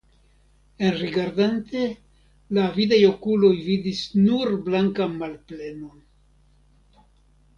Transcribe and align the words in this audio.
Enrigardante, 0.85 1.81
la 2.57 2.63
avidaj 2.69 2.99
okuloj 3.09 3.51
vidis 3.67 4.01
nur 4.29 4.53
blankan 4.69 5.13
malplenon! 5.21 6.01